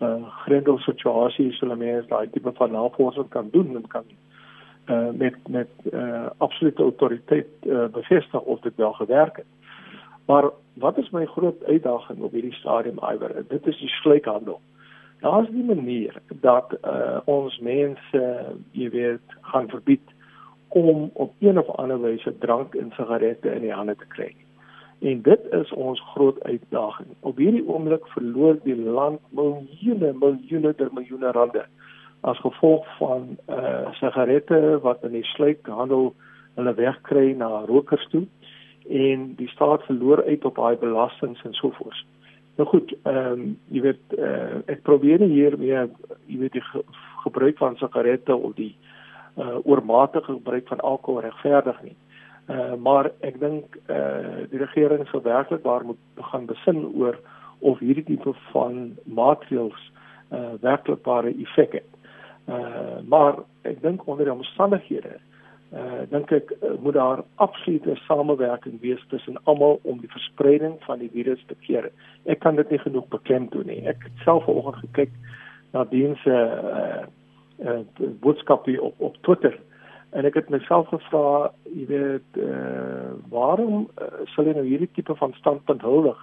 [0.06, 4.06] uh grendel situasie sal mense daai tipe van navorsing kan doen en kan
[4.89, 9.49] uh met met uh absolute autoriteit uh bevestig of dit wel gewerk het.
[10.25, 13.34] Maar wat is my groot uitdaging op hierdie stadium iwer?
[13.47, 14.62] Dit is die slykhandel
[15.19, 20.08] daar's nie 'n manier dat uh ons mense uh, jy weet gaan verbied
[20.70, 24.36] om op een of ander wyse drank en sigarette in die hande te kry.
[25.00, 27.08] En dit is ons groot uitdaging.
[27.20, 31.66] Op hierdie oomblik verloor die land miljoene, miljoene ter miljoene rande
[32.22, 36.14] as gevolg van eh uh, sigarette wat in die sluikhandel
[36.56, 38.26] hulle wegkry na rokers toe
[38.90, 42.06] en die staat verloor uit op daai belastings en so voort.
[42.58, 45.90] Nou goed, ehm um, jy weet eh uh, ek probeer hier weer
[46.26, 46.84] jy weet die ge
[47.24, 48.76] gebruik van sigarette of die
[49.39, 51.95] uh, oormatige gebruik van alkohol regverdig nie.
[52.49, 57.19] Uh, maar ek dink uh, die regering sou werklik waar moet begin besin oor
[57.60, 59.80] of hierdie tipe van maatreëls
[60.32, 61.89] uh, werklik ware effek het.
[62.49, 65.19] Uh, maar ek dink onder die omstandighede
[65.69, 70.97] uh dink ek uh, moet daar absolute samewerking wees tussen almal om die verspreiding van
[70.97, 71.91] die virus te keer.
[72.25, 73.84] Ek kan dit nie genoeg beklemtoon nie.
[73.86, 75.13] Ek het self vanoggend gekyk
[75.78, 77.06] na dienste uh
[77.60, 77.80] uh
[78.22, 79.60] boodskappe op op Twitter
[80.10, 85.15] en ek het myself gevra, jy weet, uh waarom uh, sal jy nou hierdie tipe
[85.15, 86.17] van standpunt huldig?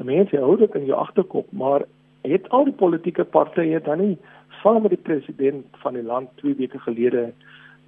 [0.00, 1.86] Die mense hou dit in jou agterkop, maar
[2.28, 4.18] het al die politieke partye dan nie
[4.60, 7.30] saam met die president van die land 2 weke gelede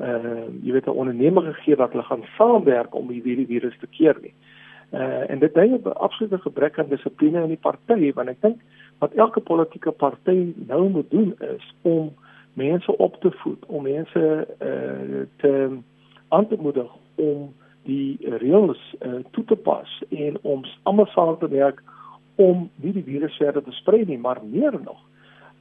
[0.01, 4.17] uh jy weet 'n onderneming gegee dat hulle gaan saamwerk om hierdie virus te keer
[4.23, 4.35] nie.
[4.93, 8.41] Uh en dit dui op 'n absolute gebrek aan dissipline in die party want ek
[8.41, 8.61] dink
[8.99, 12.13] wat elke politieke party nou moet doen is om
[12.59, 15.79] mense op te voed, om mense uh te
[16.29, 17.53] aan te moedig om
[17.85, 21.83] die reëls uh, toe te pas en om almal saam te werk
[22.35, 25.01] om nie die virus verder te sprei nie, maar meer nog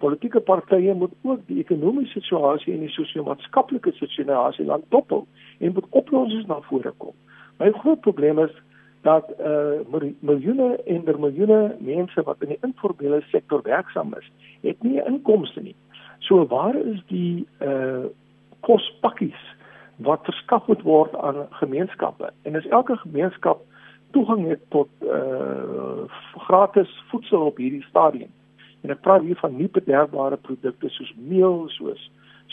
[0.01, 5.23] politieke partye moet ook die ekonomiese situasie en die sosio-maatskaplike situasie land dophou
[5.59, 7.13] en moet oplossings na vore kom.
[7.61, 8.53] My groot probleem is
[9.05, 9.81] dat uh
[10.19, 14.27] miljoene en miljoene mense wat in die informele sektor werksaam is,
[14.65, 15.75] het nie inkomste nie.
[16.27, 18.05] So waar is die uh
[18.61, 19.41] kospakkies
[20.05, 22.29] wat verskaf moet word aan gemeenskappe?
[22.45, 23.61] En as elke gemeenskap
[24.11, 26.05] toegang het tot uh
[26.47, 28.31] gratis voedsel op hierdie stadium
[28.81, 32.09] En ek praat hier van nie bederfbare produkte soos meel, soos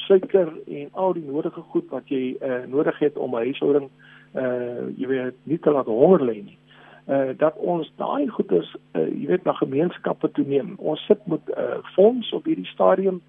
[0.07, 3.89] suiker en al die nodige goed wat jy uh, nodig het om 'n huishouding
[4.37, 6.59] uh jy weet nie te laat honger lê nie.
[7.09, 10.75] Uh dat ons daai goeders uh jy weet na gemeenskappe toe neem.
[10.77, 13.23] Ons sit met 'n uh, fonds op hierdie stadium.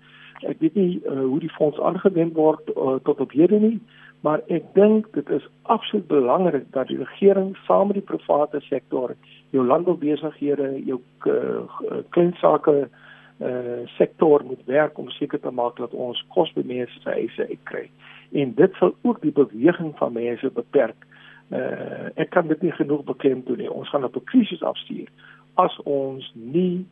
[0.47, 3.79] Ek weet nie uh, hoe die fonds aangewend word uh, tot op hede nie,
[4.21, 9.15] maar ek dink dit is absoluut belangrik dat die regering saam met die private sektor
[9.55, 12.89] jou landboubesighede, jou uh, klein sake
[13.39, 17.45] uh sektor moet werk om seker te maak dat ons kos by mense se huise
[17.47, 17.85] uitkry.
[18.35, 21.07] En dit sal ook die beweging van mense beperk.
[21.47, 23.71] Uh ek kan dit nie genoeg beklemtoon nie.
[23.71, 25.07] Ons gaan op 'n krisis afstuur
[25.55, 26.85] as ons nie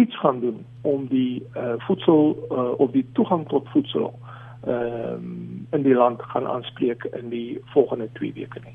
[0.00, 4.12] iets gaan doen om die uh voedsel uh of die toegang tot voedsel
[4.66, 8.74] ehm um, in die land gaan aanspreek in die volgende 2 weke nie.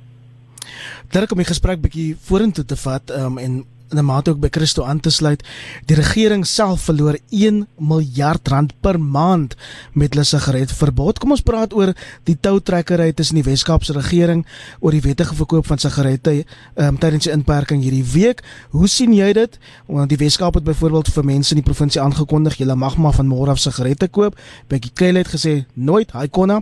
[1.11, 3.63] Dit kom die gesprek bietjie vorentoe te vat um, en
[3.95, 5.43] in 'n mate ook by Christo aan te sluit.
[5.86, 9.55] Die regering self verloor 1 miljard rand per maand
[9.93, 11.19] met hulle sigaretverbod.
[11.19, 14.45] Kom ons praat oor die toutrekkery tussen die Wes-Kaapse regering
[14.79, 18.43] oor die wettige verkoop van sigarette um, tydens die inperking hierdie week.
[18.69, 19.60] Hoe sien jy dit?
[19.88, 23.27] Want die Wes-Kaap het byvoorbeeld vir mense in die provinsie aangekondig jy mag maar van
[23.27, 24.36] môre af sigarette koop.
[24.67, 26.62] Bekkie Kyle het gesê nooit, hy kon na.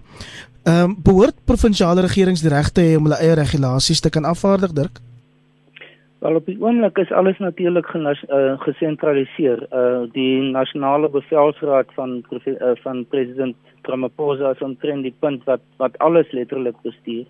[0.64, 4.72] Ehm um, behoort provinsiale regerings die regte hê om hulle eie regulasies te kan afvaardig,
[4.72, 5.02] Dirk?
[6.24, 9.66] Wel op die oomblik is alles natuurlik uh, gesentraliseer.
[9.76, 15.98] Uh die nasionale bevelsraad van uh, van president Ramaphosa is omtrent die punt wat wat
[15.98, 17.26] alles letterlik bestuur.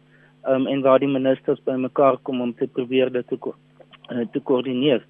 [0.45, 5.01] Um en waar die ministers bymekaar kom om te probeer dit te uh, te koördineer.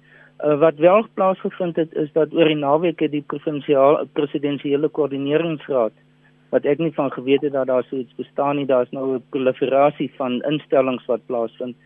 [0.44, 5.92] Uh, wat wel plaasgevind het is dat oor die naweek het die provinsiale presidensiële koördineringsraad
[6.50, 9.24] wat ek nie van geweet het dat daar so iets bestaan nie, daar's nou 'n
[9.30, 11.76] proliferasie van instellings wat plaasvind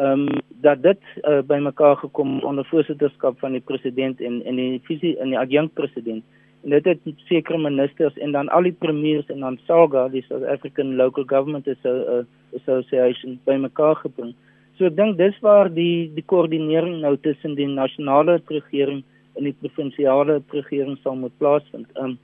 [0.00, 4.80] ehm um, dat dit uh, bymekaar gekom onder voorsitterskap van die president en en die
[4.88, 6.24] visie in die adjunkt president
[6.64, 10.44] en dit het sekere ministers en dan al die premiers en dan SAGA die South
[10.44, 12.20] African Local Government uh,
[12.56, 14.34] Association bymekaar gebring.
[14.76, 19.02] So ek dink dis waar die die koördinering nou tussen die nasionale regering
[19.36, 21.88] en die provinsiale regering sal moet plaasvind.
[21.96, 22.18] Ehm um,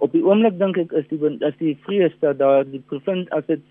[0.00, 3.44] op die oomblik dink ek is die is die vrees dat daar die provinsie as
[3.46, 3.62] dit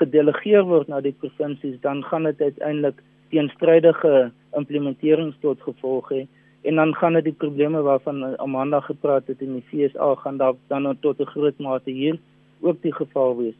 [0.00, 6.26] gedelegeer word na die provinsies, dan gaan dit uiteindelik teenstrydige implementerings tot gevolg hê
[6.68, 10.54] en dan gaan dit die probleme waarvan Amanda gepraat het in die FSA gaan daar
[10.68, 12.18] dan tot 'n groot mate hier
[12.60, 13.58] ook die geval wees.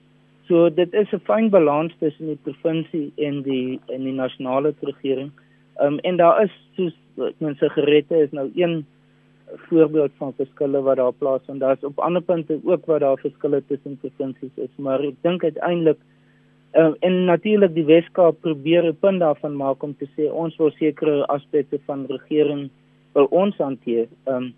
[0.48, 5.30] So dit is 'n fyn balans tussen die provinsie en die en die nasionale regering.
[5.76, 6.94] Ehm um, en daar is soos
[7.38, 8.86] mense gerette is nou een
[9.68, 11.60] voorbeeld van verskille wat daar plaasvind.
[11.60, 15.98] Daar's op ander punte ook waar daar verskille tussen provinsies is, maar ek dink uiteindelik
[16.76, 20.70] Uh, en natuurlik die Weskaap probeer 'n punt daarvan maak om te sê ons wil
[20.70, 22.68] sekere aspekte van regering
[23.12, 24.54] wil ons hanteer um,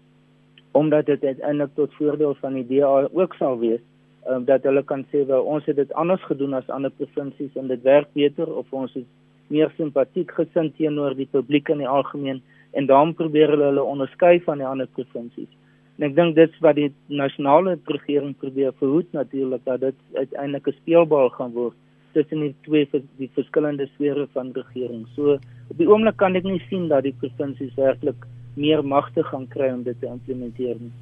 [0.72, 3.80] omdat dit uiteindelik tot voordeel van die DA ook sal wees
[4.28, 7.68] um, dat hulle kan sê wel ons het dit anders gedoen as ander provinsies en
[7.68, 9.06] dit werk beter of ons is
[9.50, 12.42] meer simpatiek gesind teenoor die publiek in die algemeen.
[12.70, 15.50] En daarom probeer hulle hulle onderskei van die ander provinsies.
[15.98, 20.68] En ek dink dit is wat die nasionale regering probeer verhoed natuurlik dat dit uiteindelik
[20.68, 21.76] 'n speelbal gaan word
[22.12, 25.06] tussen die twee die verskillende sfere van regering.
[25.16, 25.38] So
[25.70, 29.70] op die oomblik kan ek nie sien dat die provinsies werklik meer magte gaan kry
[29.72, 30.92] om dit te implementeer nie.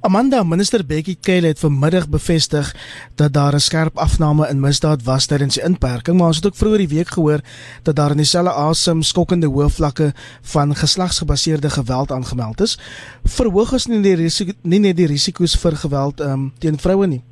[0.00, 2.74] Amanda, minister Bekkie Cele het vanmiddag bevestig
[3.14, 6.56] dat daar 'n skerp afname in misdaad was tydens die inperking, maar ons het ook
[6.56, 7.40] vroeër die week gehoor
[7.82, 12.78] dat daar in dieselfde asem skokkende hoë vlakke van geslagsgebaseerde geweld aangemeld is.
[13.24, 17.22] Verhoog is nie die risiko nie net die risiko's vir geweld um, teen vroue nie.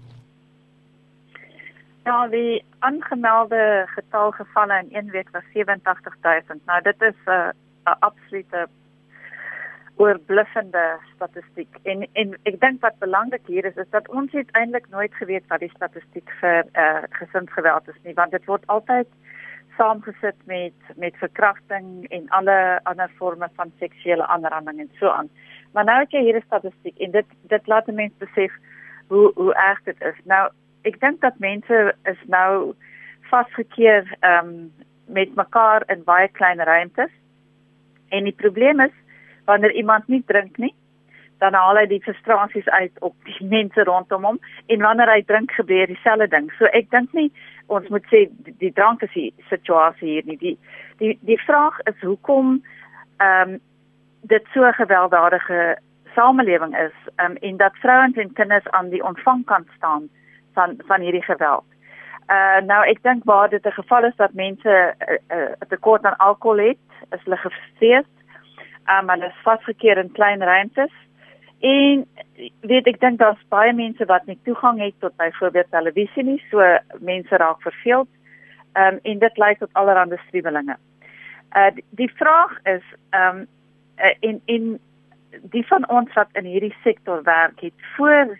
[2.04, 6.64] Ja, die aangemelde getal gevalle in een week was 87000.
[6.66, 8.68] Nou dit is 'n uh, absolute
[9.96, 11.76] oorbluffende statistiek.
[11.82, 15.46] En en ek dink wat belangrik hier is is dat ons het eintlik nooit geweet
[15.46, 19.08] wat die statistiek vir eh uh, gesinsgeweld is nie, want dit word altyd
[19.76, 25.30] saamgesit met met verkrachting en alle ander forme van seksuele aanranding en so aan.
[25.72, 28.52] Maar nou het jy hier 'n statistiek en dit dit laat mense besef
[29.06, 30.18] hoe hoe erg dit is.
[30.24, 30.50] Nou
[30.88, 32.74] ek dink dat mense is nou
[33.30, 34.72] vasgekeer ehm um,
[35.12, 37.10] met mekaar in baie klein ruimtes.
[38.08, 38.94] En die probleem is
[39.44, 40.74] wanneer iemand nie drink nie,
[41.38, 45.52] dan haal hy die frustrasies uit op die mense rondom hom en wanneer hy drink
[45.58, 46.48] gebeur dieselfde ding.
[46.58, 47.28] So ek dink nie
[47.72, 50.38] ons moet sê die, die drank is die situasie hier nie.
[50.38, 50.56] Die
[51.02, 52.58] die die vraag is hoekom
[53.18, 53.60] ehm um,
[54.30, 55.76] dit so 'n gewelddadige
[56.14, 60.08] samelewing is um, en dat vrouens en kinders aan die ontvangkant staan
[60.52, 61.64] van van hierdie geweld.
[62.30, 66.04] Uh nou ek dink waar dit 'n geval is dat mense 'n uh, uh, tekort
[66.04, 68.08] aan alkohol het, is hulle gefees
[68.90, 70.92] um, hulle is vasgekeer in klein ruimtes.
[71.60, 72.06] En
[72.66, 76.64] weet ek dink daar's baie mense wat nie toegang het tot byvoorbeeld televisie nie, so
[76.98, 78.08] mense raak verveeld.
[78.74, 80.78] Um, en dit lei tot allerlei striwelinge.
[81.56, 83.44] Uh die, vraag is um,
[84.00, 84.78] uh, en en
[85.52, 88.38] die van ons wat in hierdie sektor werk het voor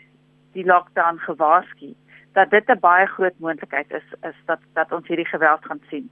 [0.56, 1.92] die lockdown gewaarsku
[2.32, 6.10] dat dit 'n baie groot moontlikheid is is dat dat ons hierdie geweld gaan sien.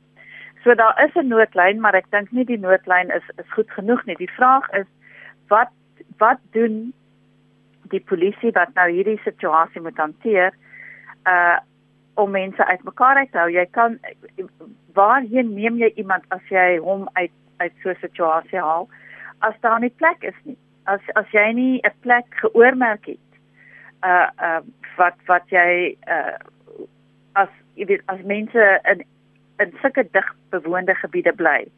[0.64, 4.04] So daar is 'n noodlyn, maar ek dink nie die noodlyn is is goed genoeg
[4.04, 4.16] nie.
[4.16, 4.86] Die vraag is
[5.48, 5.70] wat
[6.18, 6.92] wat doen
[7.82, 10.52] die polisie wat nou hierdie situasie moet hanteer
[11.26, 11.58] uh
[12.14, 13.50] om mense uitmekaar uit te hou.
[13.50, 13.98] Jy kan
[14.92, 18.88] waarheen neem jy iemand as jy hom uit uit so 'n situasie haal
[19.38, 20.58] as daar nie plek is nie.
[20.84, 23.29] As as jy nie 'n plek geoormerk het
[24.02, 24.60] uh uh
[24.96, 26.36] wat wat jy uh
[27.32, 29.04] as jy weet as mense in
[29.60, 31.68] in sulke dig bewoonde gebiede bly.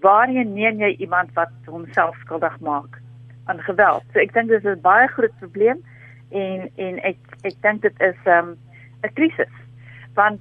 [0.00, 3.00] Waarheen neem jy iemand wat homself skuldig maak
[3.44, 4.04] aan geweld?
[4.12, 5.82] So ek dink dis 'n baie groot probleem
[6.30, 8.56] en en ek ek dink dit is 'n um,
[9.02, 9.54] 'n krisis.
[10.14, 10.40] Want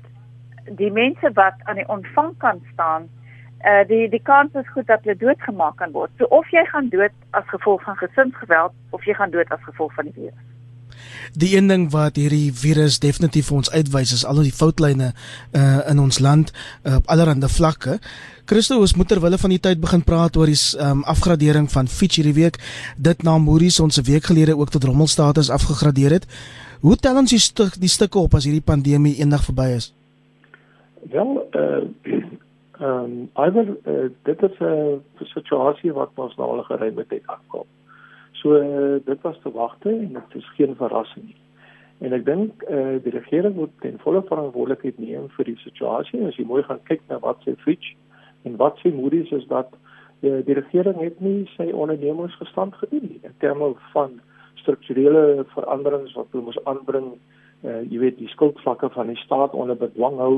[0.65, 3.09] die mense wat aan die ontvangkant staan,
[3.65, 6.11] uh, die die kans is goed dat hulle doodgemaak kan word.
[6.17, 9.93] So of jy gaan dood as gevolg van gesinsgeweld of jy gaan dood as gevolg
[9.93, 10.52] van die virus.
[11.33, 15.89] Die een ding wat hierdie virus definitief vir ons uitwys is al die foutlyne uh,
[15.89, 16.51] in ons land
[16.83, 17.99] uh, op allerlei vlakke.
[18.45, 22.19] Christo, ons moet terwyl van die tyd begin praat oor die um, afgradering van Fitch
[22.19, 22.59] hierdie week.
[22.97, 26.25] Dit na Moody's ons 'n week gelede ook tot rommelstatus afgegradeer het.
[26.81, 29.93] Hoe tel ons die, stuk, die stukke op as hierdie pandemie eendag verby is?
[31.11, 31.87] Wel, uh
[32.79, 37.23] ehm um, alhoewel uh, dit is 'n uh, situasie wat ons nou al geruime tyd
[37.25, 37.65] afkom.
[38.43, 38.59] So
[39.05, 41.39] dit was te wagte en dit is geen verrassing nie.
[42.03, 46.25] En ek dink eh uh, die regering moet ten volle verantwoordelikheid neem vir die situasie.
[46.27, 47.93] As jy mooi gaan kyk na wat sê Fitch
[48.43, 53.21] en wat sê Moody's is dat uh, die regering het nie sy ondernemingsgestand gedoen nie
[53.23, 54.19] in terme van
[54.59, 57.13] strukturele veranderings wat hulle moes aanbring.
[57.63, 60.35] Eh uh, jy weet die skuldvlakke van die staat onder bedwang hou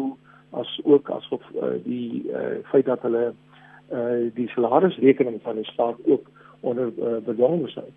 [0.54, 3.26] as ook asof uh, die uh, feit dat hulle
[3.90, 6.30] eh uh, die salarisrekening van die staat ook
[6.66, 7.88] onder uh, bedwang moes hou.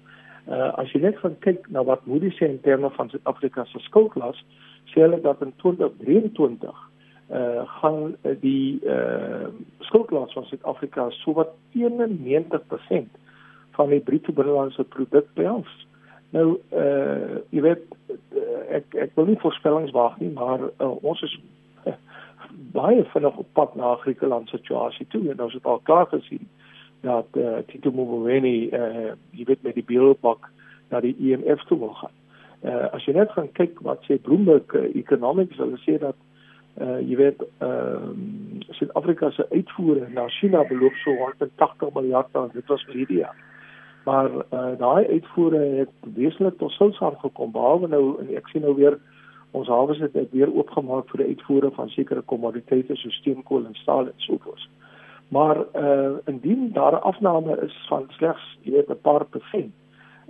[0.49, 3.81] Uh, as jy net gaan kyk na wat Moody sê in terme van Suid-Afrika se
[3.85, 4.39] skuldklas,
[4.93, 6.85] sê hulle dat in 2023
[7.29, 9.51] uh gaan die uh
[9.85, 13.19] skuldklas van Suid-Afrika sowat 91%
[13.77, 15.75] van die bruto binnelandse produk behels.
[16.33, 17.85] Nou uh jy weet
[18.79, 21.37] ek ek wil nie voorspellings waag nie, maar uh, ons is
[21.85, 21.93] uh,
[22.73, 26.49] baie vinnig op pad na Griekeland situasie toe en ons het al klaar gesien
[27.01, 30.51] dat uh, Tito Mboweni eh uh, jy weet met die beelpak
[30.91, 32.15] na die IMF toe wil gaan.
[32.61, 36.17] Eh uh, as jy net gaan kyk wat sê Bloomberg uh, Economics, hulle sê dat
[36.75, 42.29] eh uh, jy weet ehm um, Suid-Afrika se uitvoere na China beloop so 180 miljard
[42.33, 42.53] rand.
[42.53, 43.37] Dit was hierdie jaar.
[44.05, 48.63] Maar eh uh, daai uitvoere het wesentlik tot stilstand gekom behalwe nou en ek sien
[48.63, 48.99] nou weer
[49.51, 54.07] ons hawes het weer oopgemaak vir die uitvoere van sekere kommoditeite soos steenkool en staal
[54.07, 54.69] en so voort.
[55.29, 59.75] Maar uh indien daar 'n afname is van slegs jy weet 'n paar persent,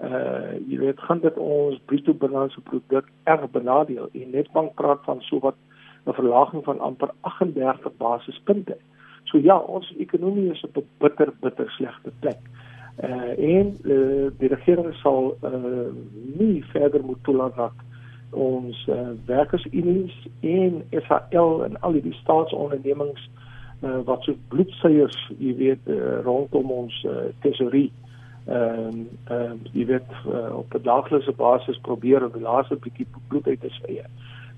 [0.03, 4.09] uh jy weet gaan dit ons bruto binnelandse produk erg benadeel.
[4.13, 5.55] En Netbank praat van so wat
[6.05, 8.77] 'n verlaging van amper 38 basispunte.
[9.25, 12.39] So ja, ons ekonomie is op 'n bitter bitter slegte plek.
[13.03, 15.93] Uh en uh, die regering sal uh
[16.39, 17.73] nie verder moet toelaat dat
[18.31, 23.48] ons uh, werkersunies en SAL en al die staatsondernemings uh,
[23.81, 27.93] wat so bloedseiers, jy weet, uh, rondom ons uh, tesorie
[28.49, 32.77] ehm um, ehm um, jy weet uh, op 'n daaglikse basis probeer om die laaste
[32.77, 34.01] bietjie bloed uit te sny.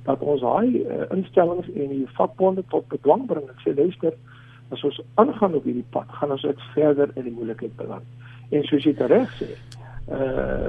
[0.03, 4.15] Dat ons daai uh, instellings en die vakbonde tot bedwang bring en sê luister,
[4.71, 8.07] as ons aangaan op hierdie pad, gaan ons uit verder in die moeilikheid beland.
[8.51, 9.51] En soos jy reg sê,
[10.09, 10.67] ehm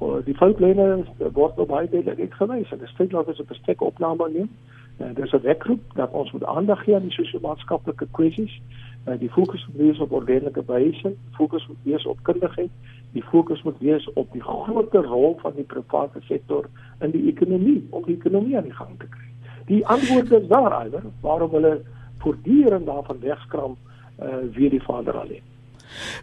[0.00, 3.80] um, die volkleine word op baie duidelik uitgewys en dit sê dat ons 'n bestek
[3.80, 4.48] opname neem.
[4.48, 8.60] Uh, Dit is 'n wekgroep dat ons moet aandag gee aan die sosio-maatskaplike kwessies.
[9.08, 12.70] Uh, die fokus moet wees op ordentlike behuising, fokus moet wees op kundigheid,
[13.12, 16.68] die fokus moet wees op die groot rol van die private sektor
[17.00, 19.28] in die ekonomie om die ekonomie aan die gang te kry.
[19.66, 21.80] Die antwoord is daar, waarom hulle
[22.18, 23.76] voortdurend daarvan wegskram
[24.22, 25.51] uh, weer die vader alleen.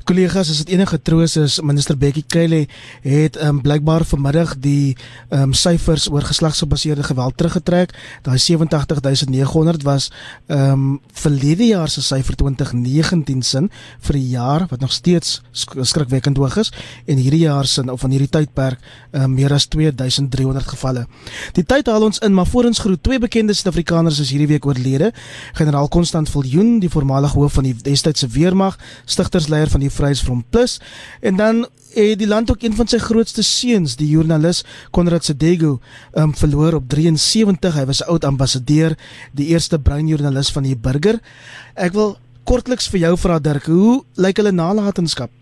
[0.04, 2.66] Kollegas, as dit enige troos is, minister Bekkie Cele
[3.04, 4.96] het um, blykbaar vanmiddag die
[5.30, 7.94] um, syfers oor geslagsgebaseerde geweld teruggetrek.
[8.24, 10.10] Daai 87900 was
[10.48, 13.70] ehm um, verlede jaar se syfer 2019 sin
[14.08, 16.72] vir die jaar wat nog steeds skrikwekkend hoog is
[17.06, 18.80] en hierdie jaar sin of van hierdie tydperk
[19.12, 21.06] um, meer as 2300 gevalle.
[21.58, 24.66] Die tyd haal ons in, maar voor ons groet twee bekende Suid-Afrikaners is hierdie week
[24.66, 25.12] oorlede.
[25.58, 30.48] Generaal Constant Viljoen, die voormalige hoof van die destydse weermag, stigters leier van die Vryheidsfront
[30.54, 30.80] Plus
[31.22, 34.62] en dan het die land ook een van sy grootste seuns, die joernalis
[34.96, 35.80] Konrad Sedego,
[36.14, 37.74] um, verloor op 73.
[37.76, 38.96] Hy was oud ambassadeur,
[39.34, 41.18] die eerste bruin joernalis van die burger.
[41.76, 45.34] Ek wil kortliks vir jou vra Dirk, hoe lyk hulle nalatenskap?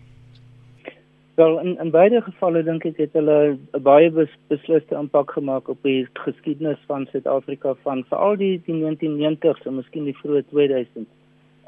[1.38, 5.68] Wel in in beide gevalle dink ek het hulle 'n baie bes, besliste impak gemaak
[5.68, 11.06] op die geskiedenis van Suid-Afrika van veral die, die 1990s en miskien die vroeë 2000s.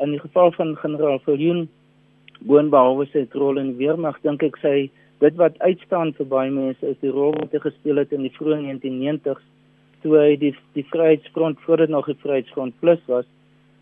[0.01, 1.69] In die geval van generaal Viljoen
[2.49, 7.01] boonbehalwe sy rol in weermag dink ek sy dit wat uitstaan vir baie mense is
[7.05, 9.43] die rol wat hy gespeel het in die vroeë 1990s
[10.03, 13.29] toe hy die die Vryheidsfront voor dit nog die Vryheidsfront Plus was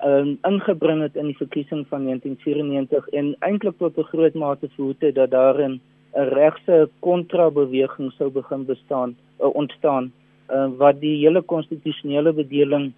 [0.04, 5.00] um, ingebring het in die verkiesing van 1994 en eintlik tot 'n groot mate verhoed
[5.06, 5.80] het dat daarin
[6.14, 10.12] 'n regse kontrabeweging sou begin bestaan uh, ontstaan
[10.50, 12.92] uh, wat die hele konstitusionele bedeling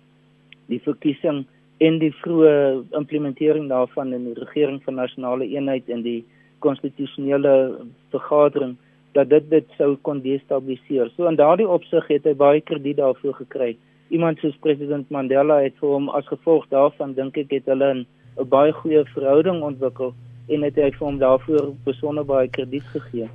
[0.67, 1.45] die verkiesing
[1.81, 2.53] en die vroeë
[2.99, 6.21] implementering daarvan in die regering van nasionale eenheid en die
[6.61, 7.55] konstitusionele
[8.13, 8.77] vergadering
[9.17, 11.11] dat dit dit sou kon destabiliseer.
[11.17, 13.73] So in daardie opsig het hy baie krediet daarvoor gekry.
[14.11, 18.49] Iemand soos president Mandela het vir hom as gevolg daarvan dink ek het hulle 'n
[18.49, 20.15] baie goeie verhouding ontwikkel
[20.49, 23.29] en het hy vir hom daarvoor besonder baie krediet gegee.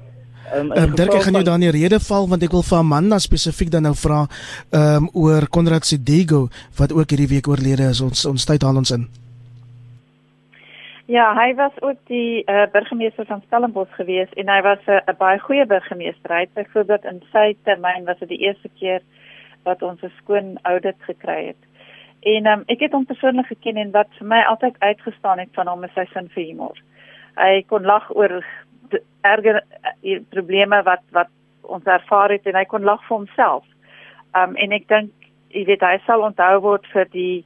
[0.53, 3.17] Ehm um, Dirk, ek gaan jou dan die rede val want ek wil vir Amanda
[3.19, 8.01] spesifiek dan nou vra ehm um, oor Konrad Sidego wat ook hierdie week oorlede is.
[8.01, 9.07] Ons ons tyd haal ons in.
[11.05, 15.17] Ja, hy was ook die uh, burgemeester van Stellenbosch gewees en hy was 'n uh,
[15.17, 16.33] baie goeie burgemeester.
[16.33, 19.01] Hy het byvoorbeeld in sy termyn was dit die eerste keer
[19.63, 21.61] wat ons 'n skoon audit gekry het.
[22.21, 25.67] En um, ek het hom persoonlik geken en wat vir my altyd uitgestaan het van
[25.67, 26.77] hom is sy sin vir humor.
[27.35, 28.45] Hy kon lag oor
[29.21, 31.31] erge uh, probleme wat wat
[31.61, 33.63] ons ervaar het en hy kon lag vir homself.
[34.37, 35.11] Um en ek dink
[35.55, 37.45] jy weet hy sal onthou word vir die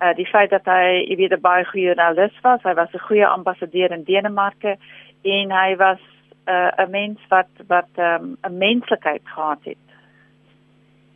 [0.00, 2.62] uh, die feit dat hy jy weet 'n baie goeie joernalis was.
[2.62, 4.76] Hy was 'n goeie ambassadeur in Denemarke
[5.22, 6.00] en hy was
[6.46, 9.84] uh, 'n uh, mens wat wat um, 'n um, menslikheid gehad het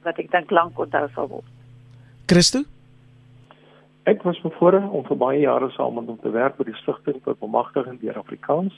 [0.03, 1.51] wat ek dink lank onthou sal word.
[2.27, 2.63] Christo
[4.03, 7.21] Ek was bevoorreg om vir baie jare saam met hom te werk by die stigting
[7.23, 8.75] vir bemagtiging deur Afrikaans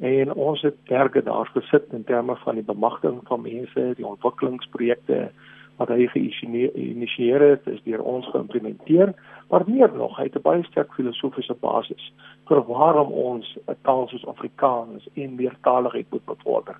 [0.00, 5.30] en ons het berge daar gesit in terme van die bemagtiging van mense, die ontwikkelingsprojekte
[5.76, 9.14] wat hy geïnisieer het, is deur ons geïmplementeer,
[9.50, 12.12] maar meer nog, hy het 'n baie sterk filosofiese basis
[12.48, 16.76] vir waarom ons 'n taal soos Afrikaans en meertaligheid moet bevorder.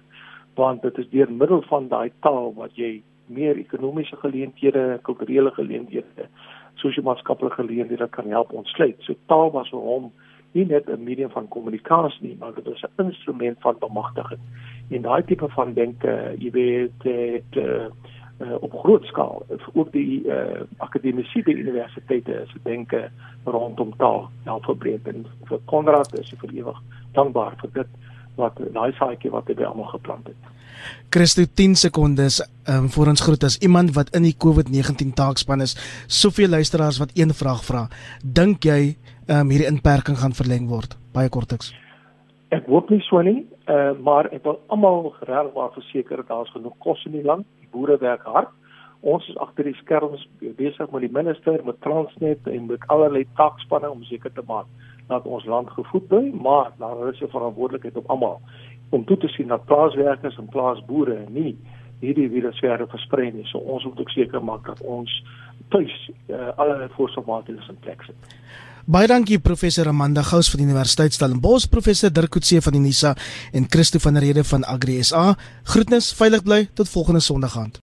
[0.55, 6.29] Want dit is deur middel van daai taal wat jy meer ekonomiese geleenthede, kulturele geleenthede,
[6.75, 8.97] sosio-maatskaplike geleenthede kan help ontsluit.
[8.99, 10.13] So taal was vir hom
[10.53, 14.41] nie net 'n medium van kommunikasie nie, maar dit is 'n instrument van bemagtiging.
[14.91, 17.89] En daai tipe van denke, jy weet, dit uh,
[18.43, 23.11] uh, op groot skaal, ook die uh, akademiese die universiteite se denke
[23.45, 26.81] rondom taal help verbreek en vir Konrad is vir ewig
[27.13, 27.89] dankbaar vir dit
[28.41, 30.51] wat daai saadjie wat hy by almal geplant het.
[31.13, 35.77] Christo 10 sekondes um, voor ons groet as iemand wat in die COVID-19 taakspan is.
[36.07, 37.87] Soveel luisteraars wat een vraag vra.
[38.25, 38.97] Dink jy
[39.29, 40.97] um, hierdie inperking gaan verleng word?
[41.13, 41.73] Baie kortliks.
[42.53, 47.05] Ek hoop nie so nie, uh, maar ek wil almal regwaar verseker daar's genoeg kos
[47.07, 47.47] in die land.
[47.61, 48.51] Die boere werk hard.
[49.03, 50.23] Ons is agter die skerms
[50.59, 54.67] besig met die minister, met Transnet en met allerlei taakspanne om seker te maak
[55.09, 58.41] dat ons land gevoed bly, maar daar is 'n verantwoordelikheid op almal
[58.93, 61.57] om toe te sien dat plaaswerkers en plaasboere nie
[62.01, 63.47] hierdie virus verder versprei nie.
[63.49, 65.13] So ons moet ook seker maak dat ons
[65.69, 65.95] tuis
[66.29, 68.37] uh, alle voorsorgmaatreëls in plek sit.
[68.87, 73.15] Baie dankie professor Amanda Gous van die Universiteit Stellenbosch, professor Dirk Coetzee van die NISA
[73.53, 75.37] en Christo van der Rede van Agri SA.
[75.63, 77.83] Groetnis, veilig bly tot volgende Sondag aand.